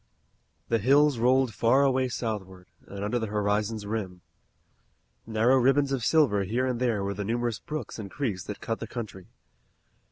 [0.69, 4.21] The hills rolled far away southward, and under the horizon's rim.
[5.27, 8.79] Narrow ribbons of silver here and there were the numerous brooks and creeks that cut
[8.79, 9.27] the country.